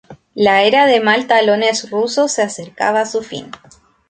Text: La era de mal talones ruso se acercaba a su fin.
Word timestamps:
La 0.33 0.63
era 0.63 0.87
de 0.87 0.99
mal 0.99 1.27
talones 1.27 1.91
ruso 1.91 2.27
se 2.27 2.41
acercaba 2.41 3.01
a 3.01 3.05
su 3.05 3.21
fin. 3.21 3.51